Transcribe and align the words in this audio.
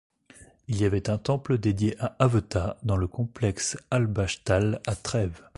Il 0.67 0.81
y 0.81 0.85
avait 0.85 1.11
un 1.11 1.19
temple 1.19 1.59
dédié 1.59 1.95
à 1.99 2.15
Aveta 2.17 2.75
dans 2.81 2.97
le 2.97 3.07
complexe 3.07 3.77
Altbachtal 3.91 4.81
à 4.87 4.95
Trèves. 4.95 5.43